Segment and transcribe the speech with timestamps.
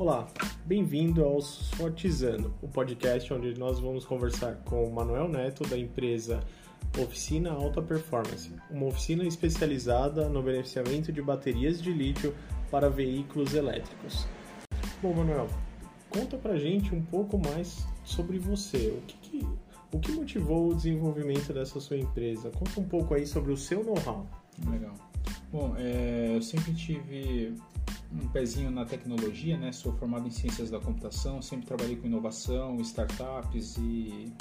[0.00, 0.26] Olá,
[0.64, 6.40] bem-vindo ao Sortizando, o podcast onde nós vamos conversar com o Manuel Neto da empresa
[6.98, 12.34] Oficina Alta Performance, uma oficina especializada no beneficiamento de baterias de lítio
[12.70, 14.26] para veículos elétricos.
[15.02, 15.48] Bom, Manuel,
[16.08, 18.96] conta pra gente um pouco mais sobre você.
[18.96, 19.46] O que, que
[19.92, 22.50] o que motivou o desenvolvimento dessa sua empresa?
[22.52, 24.26] Conta um pouco aí sobre o seu know-how.
[24.66, 24.94] Legal.
[25.52, 27.54] Bom, é, eu sempre tive
[28.12, 29.72] um pezinho na tecnologia, né?
[29.72, 34.32] Sou formado em ciências da computação, sempre trabalhei com inovação, startups e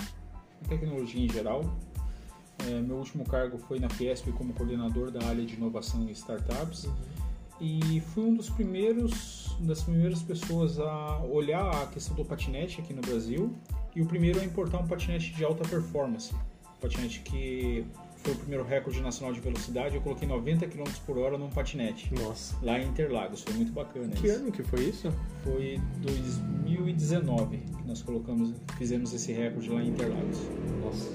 [0.67, 1.63] tecnologia em geral.
[2.67, 6.85] É, meu último cargo foi na Fiesp como coordenador da área de inovação e startups.
[6.85, 6.93] Uhum.
[7.61, 12.93] E fui um dos primeiros, das primeiras pessoas a olhar a questão do patinete aqui
[12.93, 13.53] no Brasil.
[13.95, 16.33] E o primeiro a importar um patinete de alta performance.
[16.33, 17.85] Um patinete que
[18.23, 19.95] foi o primeiro recorde nacional de velocidade.
[19.95, 22.13] Eu coloquei 90 km por hora num patinete.
[22.13, 22.55] Nossa.
[22.61, 23.41] Lá em Interlagos.
[23.43, 24.09] Foi muito bacana.
[24.09, 24.39] Que isso.
[24.39, 25.11] ano que foi isso?
[25.43, 30.37] Foi 2019 que nós colocamos, fizemos esse recorde lá em Interlagos.
[30.83, 31.09] Nossa.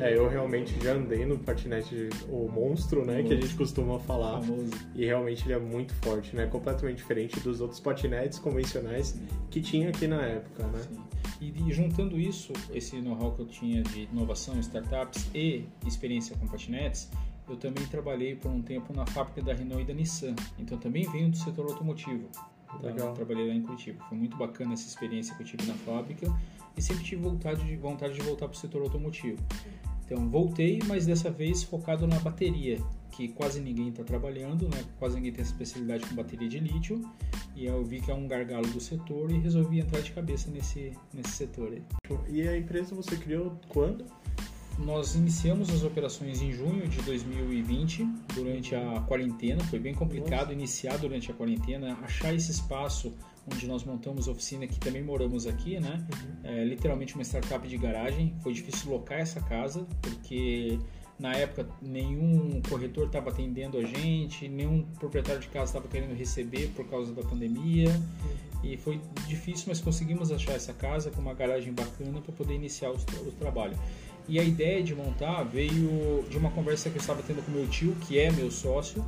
[0.00, 4.40] É, eu realmente já andei no patinete, o monstro, né, que a gente costuma falar.
[4.40, 4.70] Famoso.
[4.94, 6.46] E realmente ele é muito forte, né?
[6.46, 10.80] Completamente diferente dos outros patinetes convencionais que tinha aqui na época, né?
[10.88, 11.19] Sim.
[11.40, 17.08] E, juntando isso, esse know-how que eu tinha de inovação, startups e experiência com patinetes,
[17.48, 20.36] eu também trabalhei por um tempo na fábrica da Renault e da Nissan.
[20.58, 22.28] Então também venho do setor automotivo.
[22.82, 23.08] Legal.
[23.08, 24.04] Eu trabalhei lá em Curitiba.
[24.08, 26.26] Foi muito bacana essa experiência que eu tive na fábrica
[26.76, 29.42] e sempre tive vontade de, vontade de voltar para o setor automotivo.
[30.04, 32.78] Então voltei, mas dessa vez focado na bateria,
[33.10, 34.84] que quase ninguém está trabalhando, né?
[34.98, 37.00] quase ninguém tem especialidade com bateria de lítio,
[37.54, 40.92] e eu vi que é um gargalo do setor e resolvi entrar de cabeça nesse,
[41.12, 41.72] nesse setor.
[41.72, 41.82] Aí.
[42.28, 44.04] E a empresa você criou quando?
[44.78, 48.02] Nós iniciamos as operações em junho de 2020,
[48.34, 49.62] durante a quarentena.
[49.64, 50.52] Foi bem complicado Nossa.
[50.54, 53.12] iniciar durante a quarentena, achar esse espaço
[53.52, 56.06] onde nós montamos a oficina, que também moramos aqui, né?
[56.12, 56.50] Uhum.
[56.50, 58.34] É, literalmente uma startup de garagem.
[58.40, 60.78] Foi difícil locar essa casa, porque
[61.20, 66.68] na época nenhum corretor estava atendendo a gente, nenhum proprietário de casa estava querendo receber
[66.74, 67.90] por causa da pandemia.
[67.90, 68.50] Uhum.
[68.62, 72.90] E foi difícil, mas conseguimos achar essa casa com uma garagem bacana para poder iniciar
[72.90, 73.78] o, o trabalho.
[74.28, 77.66] E a ideia de montar veio de uma conversa que eu estava tendo com meu
[77.68, 79.04] tio, que é meu sócio,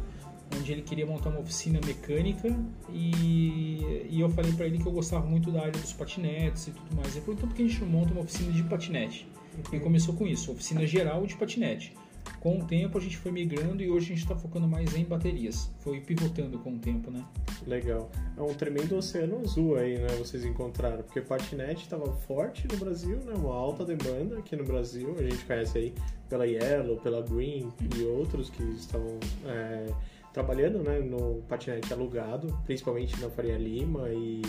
[0.58, 2.54] onde ele queria montar uma oficina mecânica
[2.92, 6.70] e, e eu falei para ele que eu gostava muito da área dos patinetes e
[6.72, 7.14] tudo mais.
[7.14, 9.26] Ele falou, então por que a gente não monta uma oficina de patinete?
[9.72, 11.94] E começou com isso, oficina geral de patinete.
[12.42, 15.04] Com o tempo a gente foi migrando e hoje a gente está focando mais em
[15.04, 15.70] baterias.
[15.78, 17.24] Foi pivotando com o tempo, né?
[17.64, 18.10] Legal.
[18.36, 20.08] É um tremendo oceano azul aí, né?
[20.18, 23.32] Vocês encontraram, porque patinete estava forte no Brasil, né?
[23.36, 25.14] Uma alta demanda aqui no Brasil.
[25.20, 25.94] A gente conhece aí
[26.28, 29.94] pela Yellow, pela Green e outros que estão é,
[30.32, 30.98] trabalhando, né?
[30.98, 34.42] No patinete alugado, principalmente na Faria Lima e,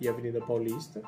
[0.00, 1.02] e Avenida Paulista.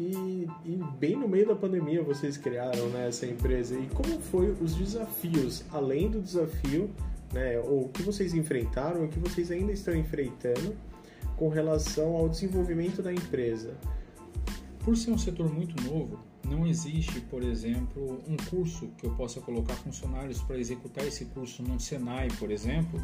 [0.00, 3.78] E, e, bem no meio da pandemia vocês criaram né, essa empresa.
[3.78, 6.88] E como foi os desafios, além do desafio,
[7.34, 10.74] né, ou o que vocês enfrentaram, o que vocês ainda estão enfrentando
[11.36, 13.76] com relação ao desenvolvimento da empresa?
[14.82, 16.18] Por ser um setor muito novo,
[16.48, 21.62] não existe, por exemplo, um curso que eu possa colocar funcionários para executar esse curso
[21.62, 22.98] num Senai, por exemplo,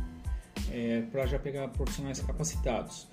[0.73, 3.07] é, para já pegar profissionais capacitados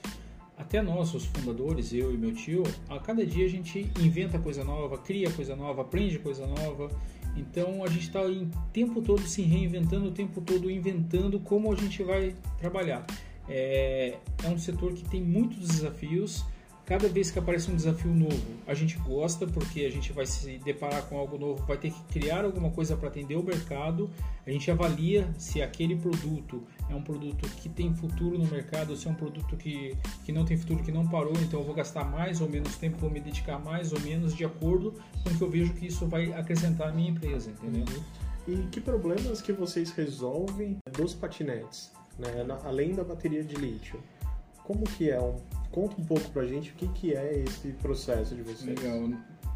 [0.58, 4.64] até nós, os fundadores, eu e meu tio, a cada dia a gente inventa coisa
[4.64, 6.90] nova, cria coisa nova, aprende coisa nova.
[7.36, 11.76] Então a gente está o tempo todo se reinventando, o tempo todo inventando como a
[11.76, 13.06] gente vai trabalhar.
[13.50, 16.46] É, é um setor que tem muitos desafios
[16.86, 20.58] cada vez que aparece um desafio novo, a gente gosta porque a gente vai se
[20.60, 24.10] deparar com algo novo, vai ter que criar alguma coisa para atender o mercado.
[24.46, 28.96] A gente avalia se aquele produto é um produto que tem futuro no mercado, ou
[28.96, 29.96] se é um produto que,
[30.26, 32.98] que não tem futuro, que não parou, então eu vou gastar mais ou menos tempo,
[32.98, 36.06] vou me dedicar mais ou menos de acordo com o que eu vejo que isso
[36.06, 37.86] vai acrescentar à minha empresa, entendeu?
[38.46, 42.46] E que problemas que vocês resolvem dos patinetes, né?
[42.66, 44.04] além da bateria de lítio?
[44.64, 45.20] Como que é?
[45.22, 45.36] Um,
[45.72, 48.64] conta um pouco pra gente o que, que é esse processo de vocês.
[48.64, 49.10] Legal.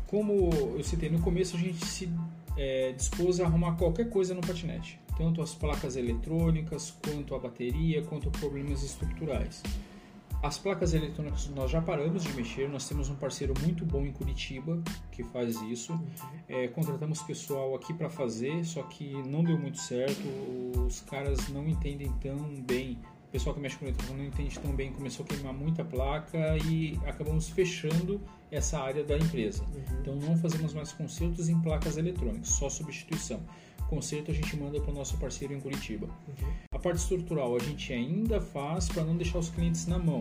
[0.08, 2.10] Como eu citei no começo, a gente se
[2.58, 5.00] é, dispôs a arrumar qualquer coisa no patinete.
[5.18, 9.64] Tanto as placas eletrônicas, quanto a bateria, quanto problemas estruturais.
[10.42, 14.12] As placas eletrônicas nós já paramos de mexer, nós temos um parceiro muito bom em
[14.12, 14.80] Curitiba
[15.12, 16.00] que faz isso.
[16.48, 20.22] É, contratamos pessoal aqui para fazer, só que não deu muito certo,
[20.86, 24.72] os caras não entendem tão bem o pessoal que mexe com eletrônica não entende tão
[24.72, 29.64] bem, começou a queimar muita placa e acabamos fechando essa área da empresa.
[29.64, 30.00] Uhum.
[30.02, 33.42] Então não fazemos mais consertos em placas eletrônicas, só substituição.
[33.90, 36.08] Conserto a gente manda para o nosso parceiro em Curitiba.
[36.08, 36.54] Uhum.
[36.72, 40.20] A parte estrutural a gente ainda faz para não deixar os clientes na mão.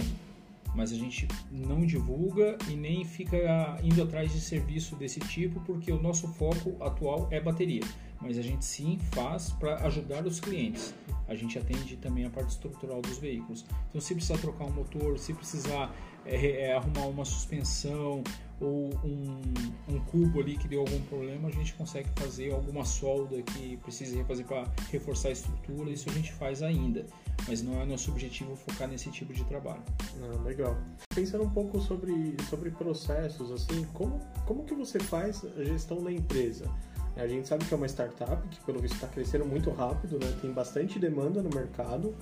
[0.77, 5.91] mas a gente não divulga e nem fica indo atrás de serviço desse tipo, porque
[5.91, 7.83] o nosso foco atual é bateria.
[8.21, 10.95] Mas a gente sim faz para ajudar os clientes.
[11.29, 13.65] A gente atende também a parte estrutural dos veículos.
[13.89, 18.23] Então, se precisar trocar um motor, se precisar é, é, arrumar uma suspensão
[18.61, 19.43] ou um,
[19.89, 24.17] um, cubo ali que deu algum problema, a gente consegue fazer alguma solda que precise
[24.17, 25.91] refazer para reforçar a estrutura.
[25.91, 27.07] Isso a gente faz ainda,
[27.47, 29.83] mas não é nosso objetivo focar nesse tipo de trabalho.
[30.21, 30.77] Ah, legal.
[31.15, 36.11] Pensando um pouco sobre, sobre processos, assim, como, como que você faz a gestão da
[36.11, 36.71] empresa?
[37.17, 40.37] A gente sabe que é uma startup que, pelo visto, está crescendo muito rápido, né?
[40.41, 42.15] tem bastante demanda no mercado.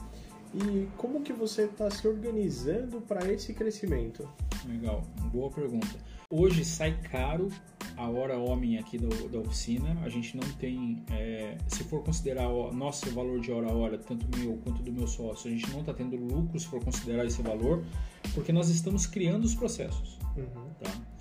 [0.55, 4.29] E como que você está se organizando para esse crescimento?
[4.69, 5.03] Legal,
[5.33, 5.89] boa pergunta.
[6.31, 7.49] Hoje sai caro
[7.97, 9.99] a hora homem aqui da, da oficina.
[10.03, 13.99] A gente não tem, é, se for considerar o nosso valor de hora a hora,
[13.99, 17.25] tanto meu quanto do meu sócio, a gente não está tendo lucro se for considerar
[17.25, 17.85] esse valor,
[18.33, 20.19] porque nós estamos criando os processos.
[20.37, 20.71] Uhum.
[20.81, 21.14] Tá?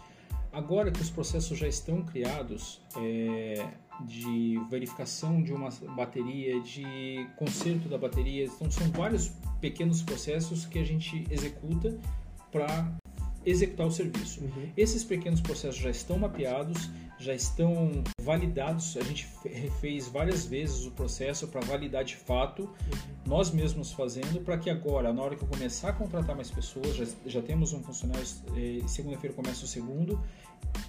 [0.53, 3.67] Agora que os processos já estão criados, é,
[4.01, 10.79] de verificação de uma bateria, de conserto da bateria, então são vários pequenos processos que
[10.79, 11.97] a gente executa
[12.51, 12.93] para
[13.45, 14.41] executar o serviço.
[14.41, 14.71] Uhum.
[14.75, 18.97] Esses pequenos processos já estão mapeados, já estão validados.
[18.97, 19.27] A gente
[19.79, 22.99] fez várias vezes o processo para validar de fato, uhum.
[23.25, 26.95] nós mesmos fazendo, para que agora, na hora que eu começar a contratar mais pessoas,
[26.95, 28.25] já, já temos um funcionário,
[28.55, 30.19] eh, segunda-feira começa o segundo,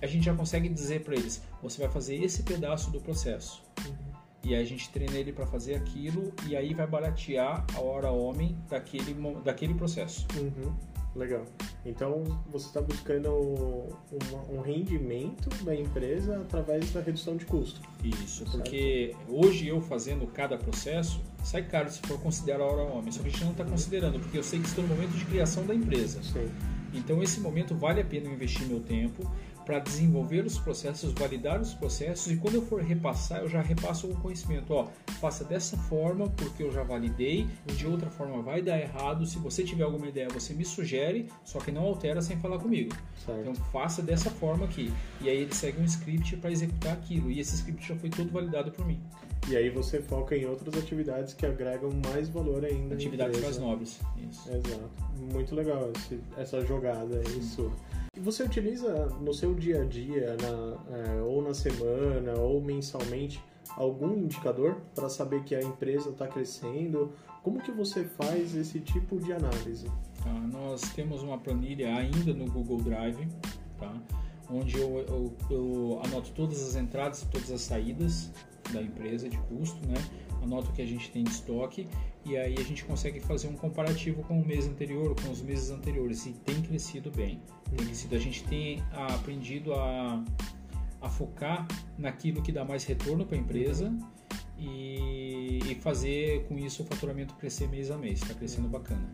[0.00, 3.62] a gente já consegue dizer para eles: você vai fazer esse pedaço do processo.
[3.87, 4.15] Uhum.
[4.45, 8.11] E aí a gente treina ele para fazer aquilo e aí vai baratear a hora
[8.11, 10.27] homem daquele, daquele processo.
[10.37, 10.75] Uhum.
[11.14, 11.44] Legal.
[11.87, 17.81] Então você está buscando um, um, rendimento da empresa através da redução de custo.
[18.02, 18.52] Isso, certo?
[18.52, 23.12] porque hoje eu fazendo cada processo, sai caro se for considerar a hora homem.
[23.12, 25.25] Só que a gente não está considerando, porque eu sei que estou no momento de
[25.25, 26.20] criação da empresa.
[26.22, 26.50] Sim.
[26.93, 29.31] Então esse momento vale a pena eu investir meu tempo
[29.64, 34.06] para desenvolver os processos, validar os processos e quando eu for repassar, eu já repasso
[34.06, 34.72] o conhecimento.
[34.72, 34.88] Ó,
[35.20, 39.26] faça dessa forma porque eu já validei, de outra forma vai dar errado.
[39.26, 42.94] Se você tiver alguma ideia, você me sugere, só que não altera sem falar comigo.
[43.25, 43.40] Certo.
[43.40, 44.93] Então faça dessa forma aqui.
[45.20, 47.31] E aí ele segue um script para executar aquilo.
[47.31, 49.00] E esse script já foi todo validado por mim.
[49.49, 52.94] E aí você foca em outras atividades que agregam mais valor ainda.
[52.94, 54.00] Atividades mais nobres.
[54.31, 54.49] Isso.
[54.49, 54.90] Exato.
[55.32, 57.70] Muito legal esse, essa jogada aí sua.
[58.16, 63.43] Você utiliza no seu dia a dia, na, é, ou na semana, ou mensalmente,
[63.76, 67.12] algum indicador para saber que a empresa está crescendo?
[67.43, 69.90] Como que você faz esse tipo de análise?
[70.25, 73.28] Ah, nós temos uma planilha ainda no Google Drive,
[73.78, 73.93] tá?
[74.50, 78.31] onde eu, eu, eu anoto todas as entradas e todas as saídas
[78.72, 79.94] da empresa de custo, né?
[80.44, 81.88] Anoto o que a gente tem de estoque
[82.25, 85.70] e aí a gente consegue fazer um comparativo com o mês anterior, com os meses
[85.70, 87.41] anteriores e tem crescido bem.
[87.69, 88.14] Tem crescido.
[88.14, 90.25] A gente tem aprendido a,
[91.00, 91.67] a focar
[91.99, 93.94] naquilo que dá mais retorno para a empresa
[94.64, 98.22] e, e, fazer com isso o faturamento crescer mês a mês.
[98.22, 99.06] Está crescendo bacana.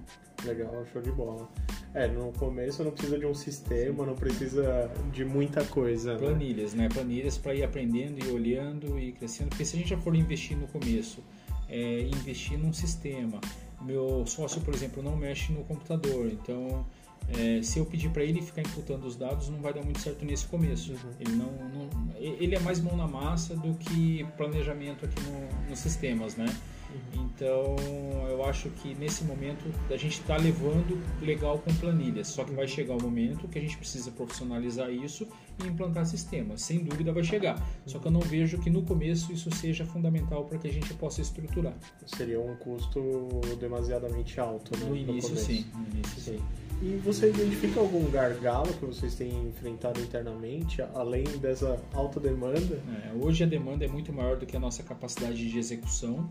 [0.45, 1.49] Legal, show de bola.
[1.93, 6.13] É, no começo não precisa de um sistema, não precisa de muita coisa.
[6.15, 6.19] Né?
[6.19, 6.85] Planilhas, né?
[6.85, 6.89] né?
[6.89, 9.49] Planilhas para ir aprendendo e olhando e crescendo.
[9.51, 11.23] Porque se a gente já for investir no começo
[11.71, 13.41] é, investir num sistema.
[13.81, 16.85] Meu sócio, por exemplo, não mexe no computador, então
[17.29, 20.25] é, se eu pedir para ele ficar imputando os dados, não vai dar muito certo
[20.25, 20.93] nesse começo.
[20.93, 20.99] Uhum.
[21.21, 25.79] Ele não, não, ele é mais mão na massa do que planejamento aqui no, nos
[25.79, 26.47] sistemas, né?
[27.15, 27.77] Então,
[28.29, 32.69] eu acho que nesse momento a gente está levando legal com planilhas, só que vai
[32.69, 35.27] chegar o momento que a gente precisa profissionalizar isso
[35.63, 36.61] e implantar sistemas.
[36.63, 37.63] Sem dúvida vai chegar.
[37.87, 40.93] Só que eu não vejo que no começo isso seja fundamental para que a gente
[40.95, 41.75] possa estruturar.
[42.07, 43.01] Seria um custo
[43.59, 44.87] demasiadamente alto, né?
[44.87, 45.67] No início, no sim.
[45.75, 46.39] No início, sim.
[46.39, 46.71] sim.
[46.83, 52.81] E você identifica algum gargalo que vocês têm enfrentado internamente, além dessa alta demanda?
[53.05, 56.31] É, hoje a demanda é muito maior do que a nossa capacidade de execução,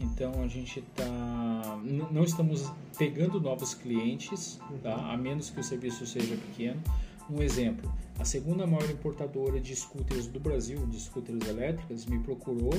[0.00, 1.78] então a gente tá,
[2.10, 4.94] não estamos pegando novos clientes, tá?
[4.94, 6.82] a menos que o serviço seja pequeno.
[7.28, 12.72] Um exemplo, a segunda maior importadora de scooters do Brasil, de scooters elétricas, me procurou.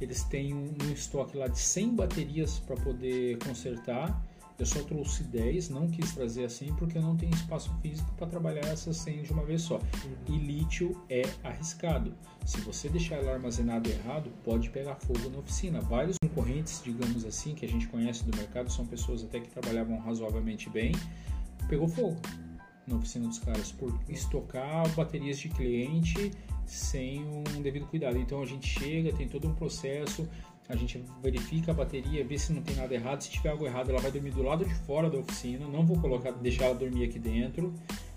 [0.00, 4.18] Eles têm um, um estoque lá de 100 baterias para poder consertar
[4.58, 8.26] eu só trouxe 10, não quis trazer assim porque eu não tenho espaço físico para
[8.26, 9.76] trabalhar essas 100 de uma vez só.
[9.76, 10.34] Uhum.
[10.34, 12.12] E lítio é arriscado.
[12.44, 15.80] Se você deixar ela armazenado errado, pode pegar fogo na oficina.
[15.80, 19.98] Vários concorrentes, digamos assim, que a gente conhece do mercado, são pessoas até que trabalhavam
[19.98, 20.92] razoavelmente bem,
[21.68, 22.16] pegou fogo
[22.86, 26.32] na oficina dos caras por estocar baterias de cliente
[26.68, 28.18] sem um devido cuidado.
[28.18, 30.28] Então a gente chega, tem todo um processo,
[30.68, 33.22] a gente verifica a bateria, vê se não tem nada errado.
[33.22, 35.66] Se tiver algo errado, ela vai dormir do lado de fora da oficina.
[35.66, 37.72] Não vou colocar, deixar ela dormir aqui dentro,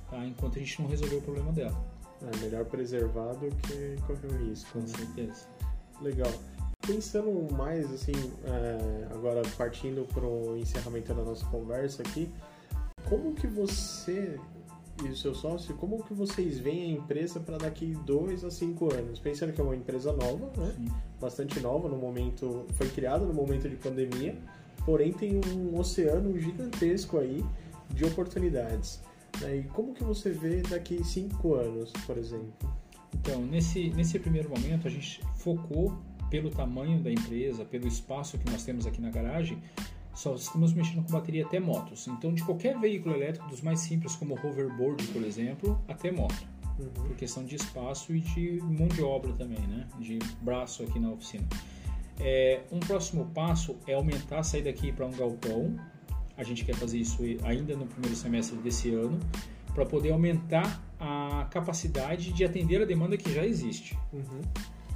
[0.09, 0.25] tá?
[0.25, 1.81] enquanto a gente não resolver o problema dela.
[2.21, 4.73] É melhor preservar do que correr o risco.
[4.73, 4.87] Com né?
[4.87, 5.47] certeza.
[6.01, 6.31] Legal.
[6.85, 8.11] Pensando mais assim,
[8.43, 12.29] é, agora partindo para o encerramento da nossa conversa aqui,
[13.07, 14.39] como que você
[15.03, 18.93] e o seu sócio, como que vocês veem a empresa para daqui dois a cinco
[18.93, 19.19] anos?
[19.19, 20.73] Pensando que é uma empresa nova, né?
[20.75, 20.87] Sim.
[21.19, 24.37] Bastante nova no momento, foi criada no momento de pandemia,
[24.85, 27.43] porém tem um oceano gigantesco aí
[27.89, 29.01] de oportunidades.
[29.41, 29.57] né?
[29.57, 32.53] E como que você vê daqui cinco anos, por exemplo?
[33.13, 35.93] Então, nesse, nesse primeiro momento, a gente focou
[36.29, 39.61] pelo tamanho da empresa, pelo espaço que nós temos aqui na garagem,
[40.13, 42.07] só estamos mexendo com bateria até motos.
[42.07, 46.45] Então, de qualquer veículo elétrico, dos mais simples, como hoverboard, por exemplo, até moto.
[46.79, 46.89] Uhum.
[46.89, 49.87] Por questão de espaço e de mão de obra também, né?
[49.99, 51.47] De braço aqui na oficina.
[52.19, 55.75] É, um próximo passo é aumentar a saída aqui para um galpão.
[56.37, 59.19] A gente quer fazer isso ainda no primeiro semestre desse ano,
[59.73, 64.41] para poder aumentar a capacidade de atender a demanda que já existe Uhum.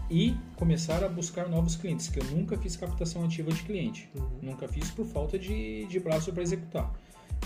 [0.09, 4.09] E começar a buscar novos clientes, que eu nunca fiz captação ativa de cliente.
[4.15, 4.39] Uhum.
[4.41, 6.91] Nunca fiz por falta de, de braço para executar.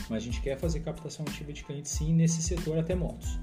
[0.10, 3.40] Mas a gente quer fazer captação ativa de cliente sim nesse setor até motos.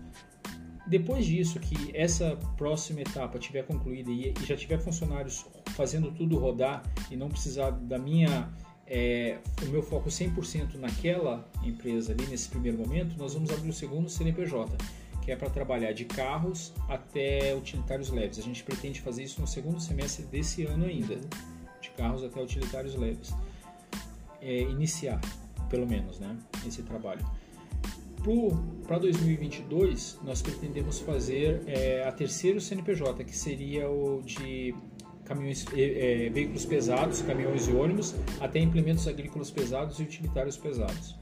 [0.86, 5.44] Depois disso, que essa próxima etapa tiver concluída e, e já tiver funcionários
[5.74, 8.48] fazendo tudo rodar e não precisar da minha
[8.86, 13.72] é, o meu foco 100% naquela empresa ali nesse primeiro momento, nós vamos abrir o
[13.72, 14.76] segundo CNPJ,
[15.26, 18.38] que é para trabalhar de carros até utilitários leves.
[18.38, 21.16] A gente pretende fazer isso no segundo semestre desse ano ainda,
[21.80, 23.34] de carros até utilitários leves.
[24.40, 25.20] É, iniciar,
[25.68, 27.26] pelo menos, né, esse trabalho.
[28.86, 34.74] Para 2022, nós pretendemos fazer é, a terceiro CNPJ, que seria o de
[35.24, 41.16] caminhões, é, é, veículos pesados, caminhões e ônibus, até implementos agrícolas pesados e utilitários pesados.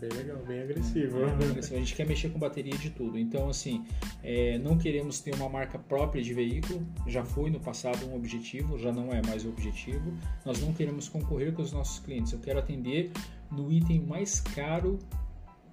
[0.00, 1.18] Bem legal, bem agressivo.
[1.58, 3.18] Assim, a gente quer mexer com bateria de tudo.
[3.18, 3.84] Então, assim,
[4.22, 6.86] é, não queremos ter uma marca própria de veículo.
[7.06, 10.12] Já foi no passado um objetivo, já não é mais o objetivo.
[10.44, 12.32] Nós não queremos concorrer com os nossos clientes.
[12.32, 13.10] Eu quero atender
[13.50, 15.00] no item mais caro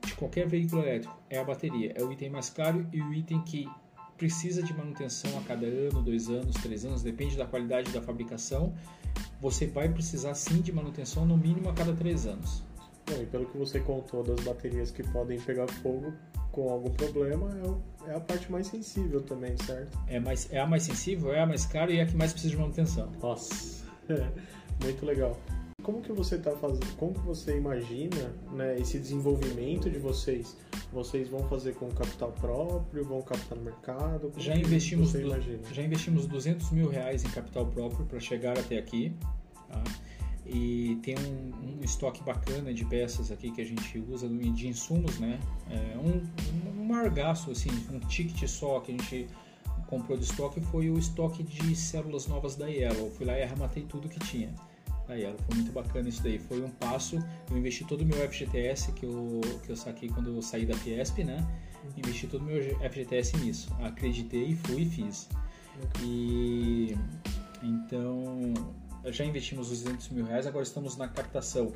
[0.04, 1.16] de qualquer veículo elétrico.
[1.30, 1.94] É a bateria.
[1.96, 3.70] É o item mais caro e o item que
[4.18, 8.74] precisa de manutenção a cada ano, dois anos, três anos, depende da qualidade da fabricação.
[9.40, 12.64] Você vai precisar sim de manutenção no mínimo a cada três anos.
[13.08, 16.14] Bom, e pelo que você contou das baterias que podem pegar fogo
[16.52, 19.98] com algum problema, é, o- é a parte mais sensível também, certo?
[20.08, 22.32] É, mais, é a mais sensível, é a mais cara e é a que mais
[22.32, 23.12] precisa de manutenção.
[23.22, 23.84] Nossa,
[24.82, 25.38] muito legal.
[25.84, 26.84] Como que você tá fazendo?
[26.96, 30.58] Como que você imagina, né, esse desenvolvimento de vocês?
[30.92, 33.04] Vocês vão fazer com capital próprio?
[33.04, 34.30] Vão captar no mercado?
[34.32, 35.60] Como Já que investimos, Você du- imagina?
[35.72, 39.16] já investimos 200 mil reais em capital próprio para chegar até aqui.
[39.70, 39.84] tá?
[40.46, 45.18] E tem um, um estoque bacana de peças aqui que a gente usa de insumos,
[45.20, 45.40] né?
[45.70, 46.24] É um,
[46.70, 49.28] um, maior gasto, assim, um ticket só que a gente
[49.88, 53.06] comprou de estoque foi o estoque de células novas da Yellow.
[53.06, 54.54] Eu fui lá e arrematei tudo que tinha
[55.08, 55.38] da Yellow.
[55.48, 56.38] Foi muito bacana isso daí.
[56.38, 57.18] Foi um passo.
[57.50, 60.76] Eu investi todo o meu FGTS que eu, que eu saquei quando eu saí da
[60.76, 61.46] Fiesp, né?
[61.98, 63.76] Investi todo o meu FGTS nisso.
[63.82, 65.28] Acreditei, fui e fiz.
[66.04, 66.96] E
[67.64, 68.54] então
[69.12, 71.74] já investimos os 200 mil reais, agora estamos na captação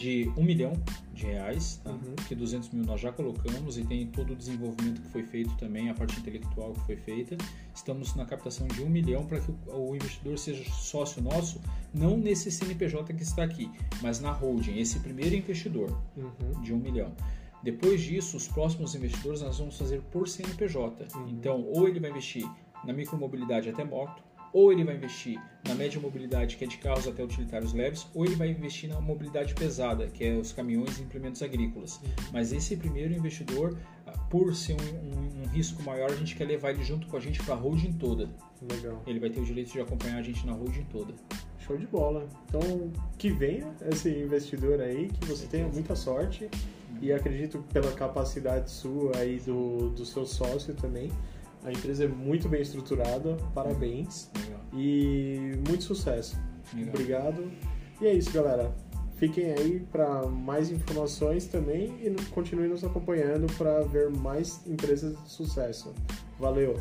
[0.00, 0.72] de 1 milhão
[1.12, 1.90] de reais, tá?
[1.90, 2.14] Uhum.
[2.16, 5.90] porque 200 mil nós já colocamos e tem todo o desenvolvimento que foi feito também,
[5.90, 7.36] a parte intelectual que foi feita.
[7.74, 11.60] Estamos na captação de 1 milhão para que o, investidor seja sócio nosso,
[11.92, 13.70] não nesse CNPJ que está aqui,
[14.00, 16.62] mas na holding, esse primeiro investidor Uhum.
[16.62, 17.12] de 1 milhão.
[17.62, 21.06] Depois disso, os próximos investidores nós vamos fazer por CNPJ.
[21.14, 21.28] Uhum.
[21.28, 22.48] Então, ou ele vai investir
[22.84, 24.22] na micromobilidade até moto,
[24.52, 28.24] ou ele vai investir na média mobilidade, que é de carros até utilitários leves, ou
[28.24, 32.00] ele vai investir na mobilidade pesada, que é os caminhões e implementos agrícolas.
[32.32, 33.76] Mas esse primeiro investidor,
[34.06, 37.16] ah, por ser um, um- um risco maior, a gente quer levar ele junto com
[37.16, 38.28] a gente para a holding toda.
[38.72, 39.02] Legal.
[39.06, 41.14] Ele vai ter o direito de acompanhar a gente na holding toda.
[41.58, 42.26] Show de bola.
[42.48, 46.48] Então, que venha esse investidor aí, que você tenha muita sorte
[47.00, 51.10] e acredito pela capacidade sua aí do, do seu sócio também.
[51.64, 54.60] A empresa é muito bem estruturada, parabéns Legal.
[54.72, 56.38] e muito sucesso.
[56.72, 56.88] Legal.
[56.88, 57.50] Obrigado.
[58.00, 58.74] E é isso, galera.
[59.16, 65.30] Fiquem aí para mais informações também e continuem nos acompanhando para ver mais empresas de
[65.30, 65.94] sucesso.
[66.38, 66.76] Valeu!